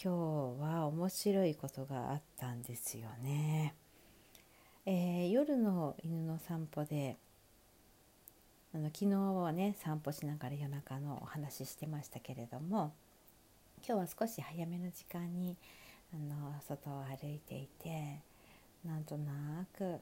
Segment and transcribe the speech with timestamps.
[0.00, 3.74] 今日は面白いことがあったんですよね。
[4.86, 7.16] えー、夜の犬の散歩で
[8.72, 12.92] あの昨日はね散歩しながら夜中のお話ししてましたけれども
[13.84, 15.56] 今日は少し早めの時間に
[16.14, 18.20] あの外を歩いていて
[18.84, 19.98] なんとなく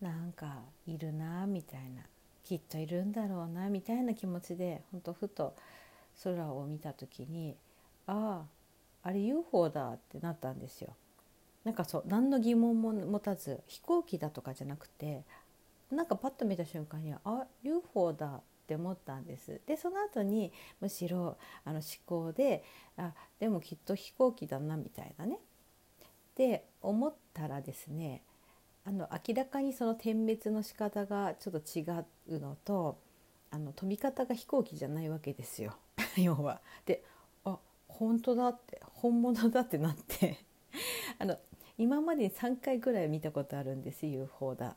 [0.00, 2.02] なんかいるなみたいな
[2.44, 5.56] きっといるんだろうなみたいな気持ちでほんとふと
[6.22, 7.56] 空を見た時に
[8.06, 8.55] ああ
[9.06, 10.96] あれ UFO だってなったんですよ。
[11.62, 15.22] なんかそう何の疑問も持たず飛行機だとかじゃなくて
[15.92, 19.60] なんかパッと見た瞬間にあ UFO だって思ったんです。
[19.64, 22.64] でその後にむしろあの思考で
[22.96, 25.38] あでもきっと飛行機だなみたいなね。
[26.34, 28.22] で思ったらですね
[28.84, 31.82] あの明らかにその点滅の仕方がちょっと違
[32.36, 32.98] うのと
[33.52, 35.76] あの飛び方が飛行機じゃないわけですよ
[36.18, 36.60] 要は。
[36.84, 37.04] で
[37.44, 40.38] あ本当だって本物だってなって
[41.18, 41.38] あの
[41.78, 44.76] 今までに3回ぐらい見たことあるんです UFO だ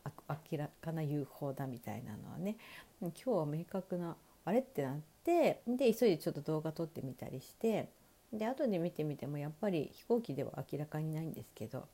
[0.52, 2.58] 明らかな UFO だみたいなのはね
[3.02, 7.90] 今日は明確なあれってなってで急いでちょっと動画撮ってみたりして
[8.34, 11.88] で後で見てみてもやっぱり飛行機では明らかにないんですけど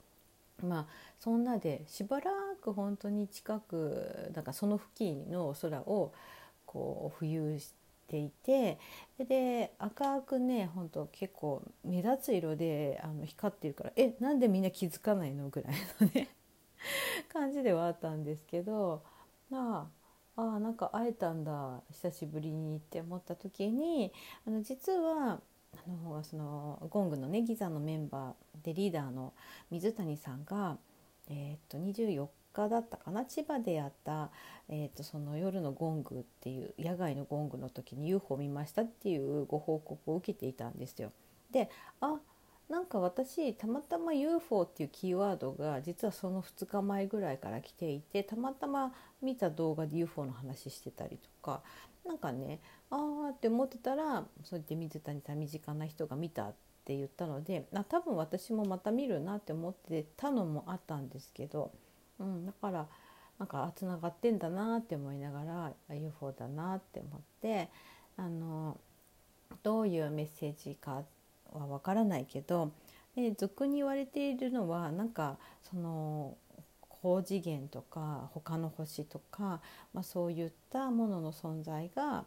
[0.64, 0.88] まあ
[1.20, 6.14] そんなでしばらく本当に近くなんかその付近の空を
[6.66, 7.85] こう浮遊して。
[8.08, 8.80] ていて
[9.18, 15.50] で赤くねほんと結構目立つ色であの光ってるからえなんでみんな気づかないの？
[15.50, 16.30] ぐらいのね
[17.32, 19.04] 感じではあったんですけど
[19.50, 19.92] ま
[20.36, 24.12] ああなんか会えたんだ久しぶりにって思った時に
[24.46, 25.40] あの実は
[25.74, 29.34] あのそのゴングのねギザのメンバーでリーダーの
[29.72, 30.78] 水谷さんが、
[31.28, 33.26] えー、っと24日だったかな？
[33.26, 34.32] 千葉でやった、
[34.70, 41.12] えーと、その夜のゴングっていう野外のゴングの時に UFO 見ましたっていうご報告を受けていたんですよ。
[41.52, 41.70] で
[42.02, 42.20] あ
[42.68, 48.92] なんか私たまたま UFO っていうキーワードが実はその2日前ぐらいから来ていてたまたま
[49.22, 51.62] 見た動画で UFO の話してたりとか
[52.04, 56.56] 何かねああって思ってたらそうやって水谷さん身近な人が見たっ
[56.86, 61.72] て言ったのであ多分私もまた見るなって思ってたのもあったんですけど
[62.20, 62.88] うん、だから
[63.40, 67.70] なんかつながってんだなって思いながら UFO だなって思って
[68.18, 68.78] あの
[69.64, 71.04] どういうメッセージか
[71.52, 72.72] はわからないけど
[73.16, 76.38] で俗に言われているのはなんかその
[76.90, 79.62] 高次元とか他の星とか、
[79.94, 82.26] まあ、そういったものの存在が、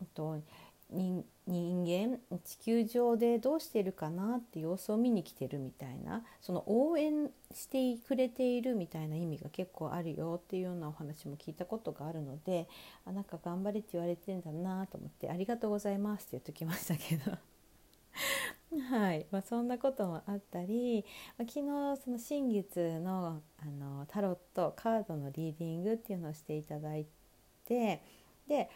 [0.00, 0.40] えっと、
[0.90, 12.68] 人間地球上でどうしてるかなって様子を見に来てるみたいなその応援してくれているみたいな意味が結構あるよっていうようなお話も聞いたことがあるので
[13.06, 17.36] あなんか頑張れって言われてんだなと思って「ありがとうございます」って言っときましたけど。
[18.90, 19.26] はい。
[19.30, 21.04] まあ、そんなこともあったり、
[21.38, 27.06] ま、昨日その新月のあのタロットカードのリーディングっていうのをしていただい
[27.64, 28.02] て
[28.46, 28.68] で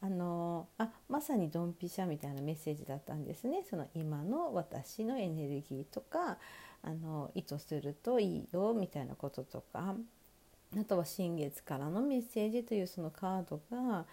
[0.00, 3.64] あのあまさにドンピシャみたいなメッセージだったんですね。
[3.68, 6.38] その今の私のエネルギーとか
[6.82, 9.94] あの意図するといいよみたいなこととか。
[10.78, 14.04] あとは新月からのメッセージというそのカードが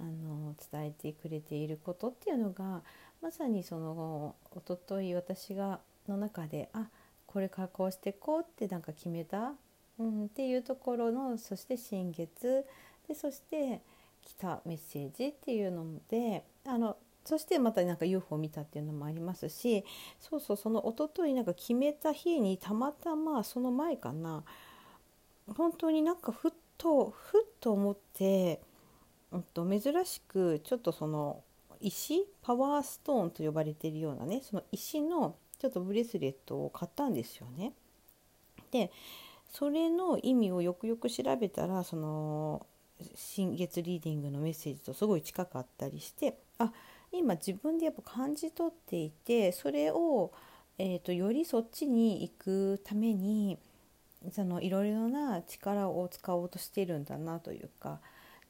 [0.00, 2.82] あの伝えてくれていることっていうのが
[3.20, 6.86] まさにそのおととい私がの中であ
[7.26, 9.54] これからこうしていこうってなんか決めた、
[9.98, 12.64] うん、っていうところのそして新月。
[13.08, 13.82] でそして
[14.24, 19.84] 来たメッセージっていうのであのそしてまたなんか UFO を見たっていうのもありますし
[20.20, 24.44] そうそうそのおとといなんか決めた日にたまたまその前かな
[25.56, 28.60] 本当になんかふっとふっと思って、
[29.32, 31.42] うん、と珍しくちょっとその
[31.80, 37.72] 石パワーストーンと呼ばれているようなねその石のちょっとブレスレットを買ったんですよね。
[38.70, 38.90] で
[39.50, 42.66] それの意味をよくよく調べたらその
[43.14, 46.72] 新月リーディングのメッセージとすごい近かったりしてあ
[47.12, 50.32] 今自分でやっぱ感じ取っていてそれを、
[50.78, 53.58] えーと、よりそっちに行くために
[54.32, 58.00] そのいろいろな力を使おうとしてるんだなというか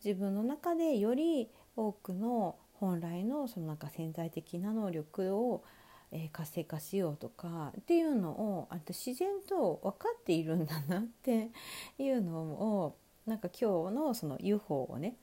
[0.04, 5.64] 自分の中でより多くの本来のそのなんか潜在的な能力を、
[6.12, 11.50] えー、活性化しようとかっていうのをあと自然と分かっているんだなって
[11.98, 12.96] いうのを
[13.26, 15.16] なんか今日のその UFO をね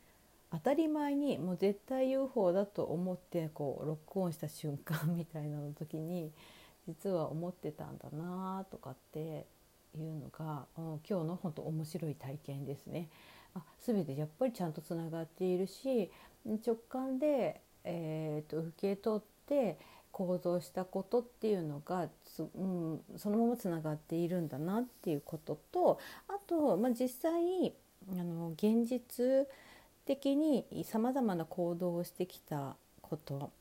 [0.51, 6.31] 当たり前にもう絶対 UFO だと思ってこうロックオンした瞬間みたいなの時に
[6.87, 9.45] 実は思ってたんだなとかって
[9.95, 13.09] いうのが、うん、今日の本当面白い体験ですね。
[13.53, 16.09] あ全てやっぱりちゃんとつながっているし
[16.45, 19.77] 直感で、えーと、受け取って
[20.11, 22.07] 行動したことっていうのが
[22.39, 25.99] うん、そのままつながっているんだなっていうことと
[26.29, 27.73] あと、まあ、実際
[28.09, 29.47] あの現実
[30.05, 33.51] 的にさまざまな行動をしてきたこと。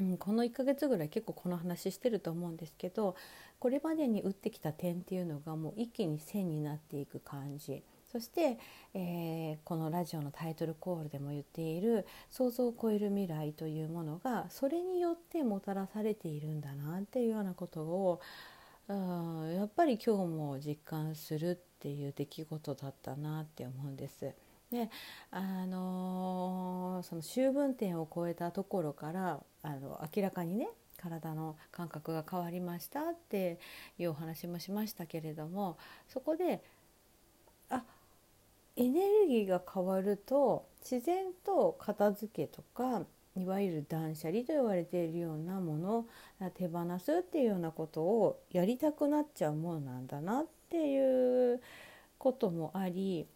[0.00, 3.14] うん、この1ヶ月ぐらい結構この話してると思うんですけど
[3.60, 7.82] これまでに打ってきた点っていうのがもう一気に線になっていく感じ。
[8.10, 8.58] そして、
[8.92, 18.20] えー、このラジオのタイトルコールでも言っている想像を超える未来というものがそれによってもたらされているんだなっていうようなことを
[18.88, 24.34] うんやっぱり今日も実感するっていう出来事だったなって思うんです。
[24.70, 24.90] で
[25.30, 33.58] あのー、その秋分点を超えたところからあの明らかにね体の感覚が変わりましたって
[33.98, 35.76] いうお話もしましたけれども
[36.08, 36.62] そこで
[37.68, 37.84] あ
[38.76, 43.04] エネルギーが変わると自然と片付けとか
[43.36, 46.06] いわゆる断捨離と言われているようなもの
[46.54, 51.60] 手放すっていうようなことをやりたくなっちゃうものなんだなっていう
[52.18, 53.26] こともあり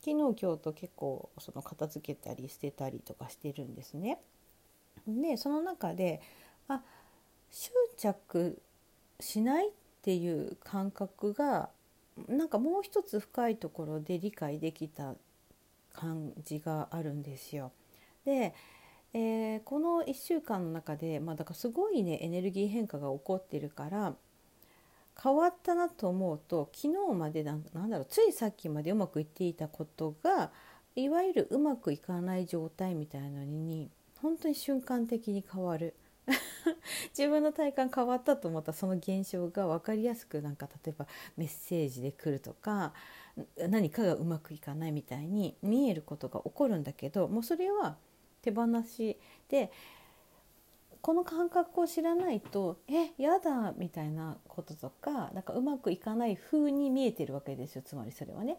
[0.00, 4.18] 昨日今日と結構その片付けたり捨てたりとかしてるんですね。
[5.06, 6.22] でその中で
[6.68, 6.80] あ
[7.50, 8.60] 執着
[9.20, 9.70] しないっ
[10.02, 11.68] ていう感覚が
[12.28, 15.14] なんかもう一つ深いところで理解できた
[15.92, 17.72] 感じがあるんですよ。
[18.24, 18.54] で、
[19.16, 24.14] えー、この1週間の中で、まあ、だからすごいねエネルギー変化が起こってるから
[25.22, 30.50] 変わったなと思うと昨日までなんだろうついさっきまでうまくいっていたことが
[30.96, 33.88] いわゆるうまくいかない状態みたいなのに
[34.20, 35.94] 本当に瞬間的に変わる。
[37.10, 41.06] 自分の体感変わったと思ったその現象が分かりやすくなんか例えば
[41.36, 42.94] メッセージで来るとか
[43.68, 47.98] 何かがうまくいかないみたいに見えることが起こるんだけどもうそれは
[48.44, 49.16] 手放し
[49.48, 49.70] で
[51.00, 58.58] この感覚を知らないと「えやだ」みたいなこととかなんかうまくいかない風に見えてるわけですよつまりそれはね。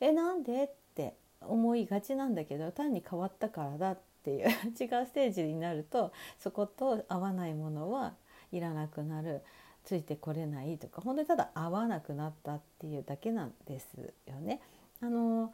[0.00, 0.64] えなんで？
[0.64, 8.14] って思いがちなんだけど単に変わったからだっていう 違うステージになるとそこと合わないものは
[8.52, 9.42] いらなくなる
[9.84, 14.60] ついてこれないとか本当にただ合わなくなったっていうだけなんですよね。
[15.00, 15.52] あの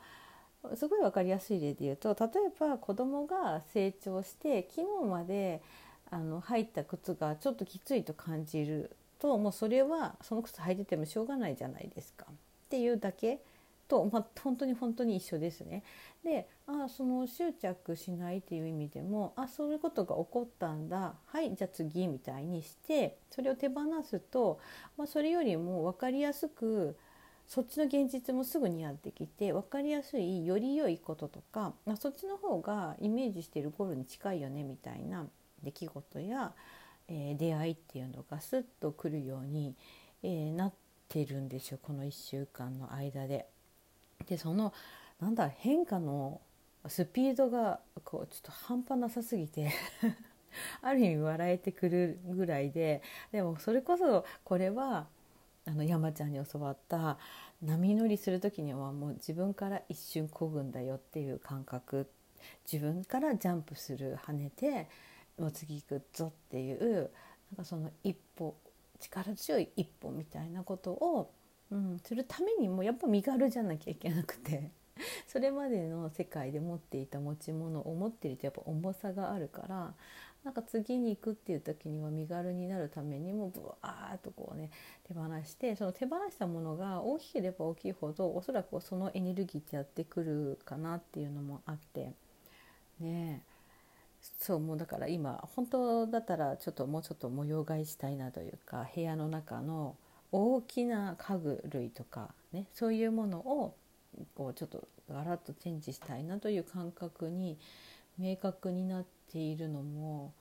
[0.75, 5.63] すごい分かりやすい例で言うと例えば子供が成長して昨日まで
[6.11, 12.35] あの入った靴がちょっときついと感じるともうそれはその靴履いててもしょうがないじゃないですかっ
[12.69, 13.41] ていうだけ
[13.89, 15.83] と、まあ、本当に本当に一緒ですね。
[16.25, 24.59] であその執着しないっていう意味でもあそういうことが起こったんだはいじゃあ次みたいにしてそれを手放すと、
[24.99, 26.97] まあ、それよりも分かりやすく
[27.47, 35.27] そっちの現実もすぐにやってきて分かりやすいより良いこととか、まあ、そっちの方がイメージしているゴールに近いよねみたいな
[35.63, 36.53] 出来事や、
[37.09, 39.75] えー、出会いっていうのがスッとくるように、
[40.23, 40.73] えー、なっ
[41.09, 43.47] てるんですよこの1週間の間で。
[44.29, 44.73] でその
[45.21, 46.41] なんだ変化の
[46.89, 49.71] スピードがこうちょっと半端なさすぎて
[50.83, 55.07] ある意味笑えてくるぐらいででもそれこそこれは
[55.67, 57.19] あの山ちゃんに教わった
[57.63, 62.09] 波乗りする時にはもう自分から一瞬漕ぐんだよっていう感覚。
[62.71, 64.89] 自分からジャンプする跳ねて
[65.39, 67.11] もう次行くぞっていう
[67.51, 68.57] なんかその一歩
[69.01, 71.33] 力強い一歩みたいなことを、
[71.71, 74.71] うん、するためにもやっぱ身軽じゃなきゃいけなくて
[75.27, 79.95] それまでの世界で持っていた持ち物を持っているとやっぱ重さがあるから
[80.47, 84.71] なんか次に行くっていう時には身軽になるためにもブワーッとこうね
[85.09, 92.13] 手放してその手放したものが大きければ大きいほどおそらくそのエネルギーってやってくるかなっていうのもあって
[93.01, 93.57] ねえ。
[94.39, 99.97] そうもうだから今本当だったらちょっともうちょっと模様替えしたいなというか部屋の中の
[100.31, 103.75] 大きな家具類とかねそういうものを
[104.37, 107.59] こうちょっとガラッとチェンジしたいなという感覚に
[108.19, 110.33] 明確になっているのも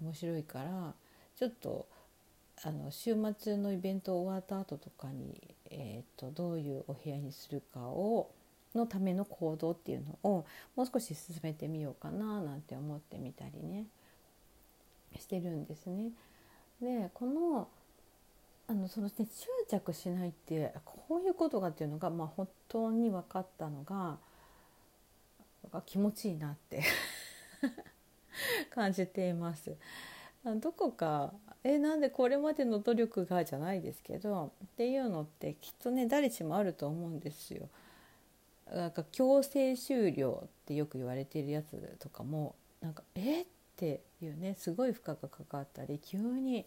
[0.00, 0.94] 面白いから
[1.36, 1.86] ちょっと
[2.62, 8.30] あの週末のイベント終わった後とかに、えーとどういうお部屋にするかを
[8.76, 13.86] のための行動っていうのをもう少し進めてみようかななんて思ってみたりね
[15.18, 16.10] してるんですね。
[16.80, 17.68] でこの
[18.68, 19.26] あのその、ね、執
[19.68, 24.18] 着しないってこういうことかっていうのが、まあ、本当に分かったのが
[25.86, 26.82] 気持ちいいなって
[28.70, 29.76] 感じています。
[30.60, 31.34] どこか
[31.64, 37.68] えなんでこれまでの努力がじゃないですけどっていうのってきっとね誰しもあると思うんですよ。
[38.72, 43.42] なんか強制終了ってよく言われているやつとかもなんかえ？
[43.42, 43.46] っ
[43.78, 46.64] ていうねすごい負荷がかかったり急に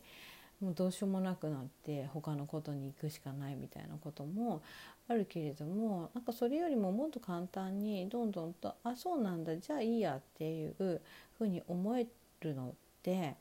[0.61, 4.61] もうどうしようもなくなって他のことに行くしかないみたいなことも
[5.07, 11.01] あるけれどもなんかそれよりももっと簡単にどんどんとあそうなんだじゃあいいやっていう
[11.37, 12.05] ふうに思え
[12.41, 13.35] るのって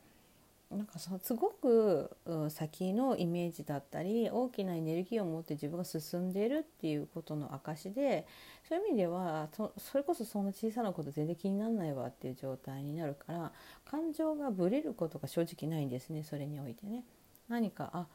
[0.71, 2.15] なんかすごく、
[2.49, 8.27] 先のイメージだったり大きなエネルギーを持って自分が進んでいるっていうことの証で
[8.67, 13.51] そういう意味ではそれこそそんな小さなこと全然気にならないわっていう状態になるから
[13.89, 17.03] 感情がぶれることが正直ないんですねそれにおいてね。
[17.47, 18.07] 何かあ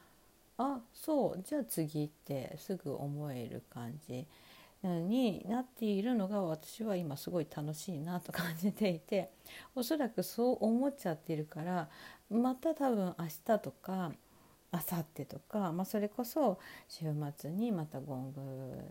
[0.56, 4.28] あそうじゃあ次ってすぐ思える感じ
[4.88, 9.30] になっているのが私は今すごい楽しいなと感じていて
[9.74, 11.88] おそらくそう思っちゃってるから
[12.30, 14.12] また多分明日とか
[14.72, 18.40] 明後日とか、まあ、それこそ週末にまたゴング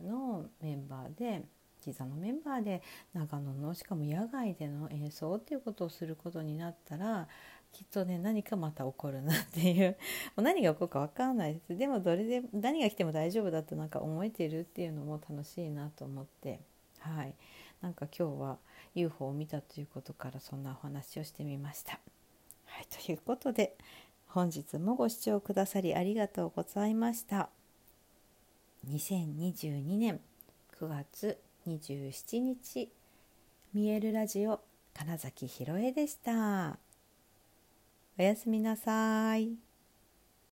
[0.07, 1.43] のメンバーで
[1.83, 2.81] キザのメンバーで
[3.13, 7.27] 長野のしかも野外での演奏っていうことをすることになったら
[7.73, 9.97] きっとね何かまた起こるなっていう
[10.37, 16.61] もう何が起こるか分かんないですでもどれで何が来ても大丈夫だとなんか思えてるっていうのも楽しいなと思って
[16.99, 17.35] はい
[17.81, 18.57] なんか今日は
[18.95, 21.99] UFO を見たということからそんなお話をしてみました。
[22.65, 23.75] はい、ということで
[24.27, 27.49] 本日もご視聴くださりありがとうございました。
[28.87, 30.21] 2022年
[30.79, 32.89] 9月27日
[33.73, 34.61] 見えるラジオ
[34.93, 36.82] 金崎ひろえでした。
[38.17, 39.72] おやすみなさい。